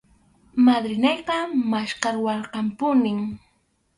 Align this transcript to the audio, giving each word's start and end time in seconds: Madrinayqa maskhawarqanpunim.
Madrinayqa 0.65 1.37
maskhawarqanpunim. 1.71 3.19